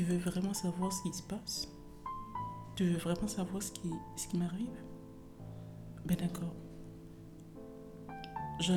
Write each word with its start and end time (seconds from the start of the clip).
Tu 0.00 0.06
veux 0.06 0.16
vraiment 0.16 0.54
savoir 0.54 0.90
ce 0.90 1.02
qui 1.02 1.12
se 1.12 1.22
passe? 1.22 1.68
Tu 2.74 2.84
veux 2.84 2.96
vraiment 2.96 3.28
savoir 3.28 3.62
ce 3.62 3.70
qui, 3.70 3.90
ce 4.16 4.28
qui 4.28 4.38
m'arrive? 4.38 4.82
Ben 6.06 6.16
d'accord. 6.16 6.54
Je, 8.60 8.72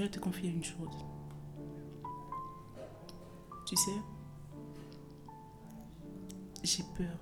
vais 0.00 0.08
te 0.10 0.20
confier 0.20 0.50
une 0.50 0.62
chose. 0.62 1.04
Tu 3.66 3.74
sais, 3.74 3.90
j'ai 6.62 6.84
peur. 6.96 7.18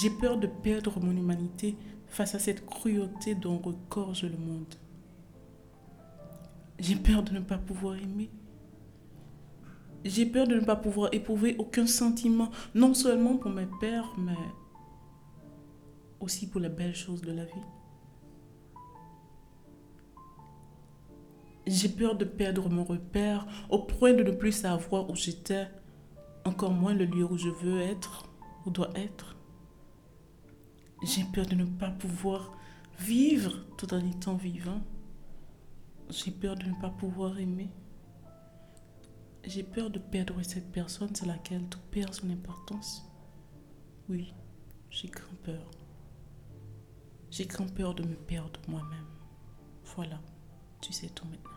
J'ai 0.00 0.08
peur 0.08 0.38
de 0.38 0.46
perdre 0.46 0.98
mon 0.98 1.14
humanité 1.14 1.76
face 2.06 2.34
à 2.34 2.38
cette 2.38 2.64
cruauté 2.64 3.34
dont 3.34 3.58
regorge 3.58 4.24
le 4.24 4.38
monde. 4.38 4.74
J'ai 6.78 6.96
peur 6.96 7.22
de 7.22 7.34
ne 7.34 7.40
pas 7.40 7.58
pouvoir 7.58 7.96
aimer. 7.96 8.30
J'ai 10.04 10.26
peur 10.26 10.46
de 10.46 10.54
ne 10.54 10.64
pas 10.64 10.76
pouvoir 10.76 11.10
éprouver 11.12 11.56
aucun 11.58 11.86
sentiment, 11.86 12.50
non 12.74 12.94
seulement 12.94 13.36
pour 13.36 13.50
mes 13.50 13.68
pères, 13.80 14.12
mais 14.16 14.36
aussi 16.20 16.48
pour 16.48 16.60
les 16.60 16.68
belles 16.68 16.94
choses 16.94 17.20
de 17.20 17.32
la 17.32 17.44
vie. 17.44 17.66
J'ai 21.66 21.88
peur 21.88 22.16
de 22.16 22.24
perdre 22.24 22.68
mon 22.70 22.84
repère 22.84 23.46
au 23.68 23.80
point 23.80 24.14
de 24.14 24.22
ne 24.22 24.30
plus 24.30 24.52
savoir 24.52 25.08
où 25.10 25.14
j'étais, 25.14 25.68
encore 26.44 26.72
moins 26.72 26.94
le 26.94 27.04
lieu 27.04 27.24
où 27.24 27.36
je 27.36 27.50
veux 27.50 27.80
être, 27.80 28.24
où 28.64 28.70
dois 28.70 28.90
être. 28.94 29.36
J'ai 31.02 31.24
peur 31.24 31.46
de 31.46 31.54
ne 31.54 31.64
pas 31.64 31.90
pouvoir 31.90 32.52
vivre 32.98 33.52
tout 33.76 33.92
en 33.94 33.98
étant 33.98 34.34
vivant. 34.34 34.80
J'ai 36.08 36.30
peur 36.30 36.56
de 36.56 36.64
ne 36.64 36.74
pas 36.80 36.90
pouvoir 36.90 37.38
aimer. 37.38 37.70
J'ai 39.52 39.64
peur 39.64 39.90
de 39.90 39.98
perdre 39.98 40.40
cette 40.44 40.70
personne 40.70 41.12
sur 41.12 41.26
laquelle 41.26 41.68
tout 41.68 41.80
perd 41.90 42.14
son 42.14 42.30
importance. 42.30 43.04
Oui, 44.08 44.32
j'ai 44.90 45.08
grand 45.08 45.34
peur. 45.42 45.68
J'ai 47.32 47.46
grand 47.46 47.66
peur 47.66 47.96
de 47.96 48.04
me 48.04 48.14
perdre 48.14 48.60
moi-même. 48.68 49.08
Voilà, 49.96 50.20
tu 50.80 50.92
sais 50.92 51.08
tout 51.08 51.26
maintenant. 51.26 51.50